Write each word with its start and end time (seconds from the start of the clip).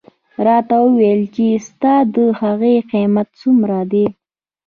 راته 0.45 0.75
ووایه 0.83 1.27
چې 1.35 1.45
ستا 1.67 1.93
د 2.15 2.17
هغې 2.41 2.75
قیمت 2.91 3.27
څومره 3.41 3.79
دی. 3.91 4.05